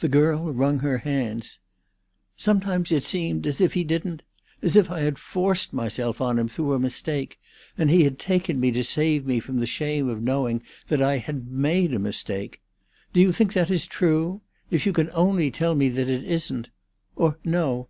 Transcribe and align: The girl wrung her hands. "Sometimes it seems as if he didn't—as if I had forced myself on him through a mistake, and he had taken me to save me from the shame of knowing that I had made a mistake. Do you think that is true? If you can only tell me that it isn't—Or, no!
The 0.00 0.08
girl 0.08 0.52
wrung 0.52 0.80
her 0.80 0.98
hands. 0.98 1.60
"Sometimes 2.36 2.90
it 2.90 3.04
seems 3.04 3.46
as 3.46 3.60
if 3.60 3.74
he 3.74 3.84
didn't—as 3.84 4.74
if 4.74 4.90
I 4.90 5.02
had 5.02 5.20
forced 5.20 5.72
myself 5.72 6.20
on 6.20 6.36
him 6.40 6.48
through 6.48 6.72
a 6.72 6.80
mistake, 6.80 7.38
and 7.78 7.88
he 7.88 8.02
had 8.02 8.18
taken 8.18 8.58
me 8.58 8.72
to 8.72 8.82
save 8.82 9.24
me 9.24 9.38
from 9.38 9.58
the 9.58 9.64
shame 9.66 10.08
of 10.08 10.20
knowing 10.20 10.64
that 10.88 11.00
I 11.00 11.18
had 11.18 11.46
made 11.46 11.94
a 11.94 12.00
mistake. 12.00 12.60
Do 13.12 13.20
you 13.20 13.30
think 13.30 13.52
that 13.52 13.70
is 13.70 13.86
true? 13.86 14.40
If 14.72 14.84
you 14.84 14.92
can 14.92 15.10
only 15.12 15.52
tell 15.52 15.76
me 15.76 15.90
that 15.90 16.08
it 16.08 16.24
isn't—Or, 16.24 17.38
no! 17.44 17.84